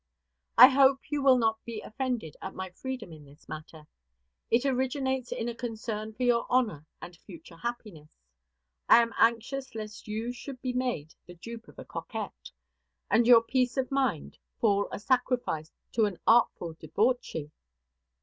[0.57, 3.85] I hope you will not be offended by my freedom in this matter.
[4.49, 8.11] It originates in a concern for your honor and future happiness.
[8.89, 12.49] I am anxious lest you should be made the dupe of a coquette,
[13.11, 17.51] and your peace of mind fall a sacrifice to an artful debauchee.